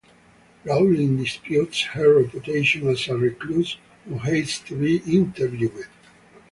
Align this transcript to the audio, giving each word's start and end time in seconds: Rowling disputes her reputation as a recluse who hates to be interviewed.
Rowling 0.63 1.17
disputes 1.17 1.83
her 1.83 2.23
reputation 2.23 2.87
as 2.87 3.07
a 3.07 3.15
recluse 3.15 3.77
who 4.07 4.17
hates 4.17 4.57
to 4.57 4.75
be 4.75 4.97
interviewed. 4.97 5.85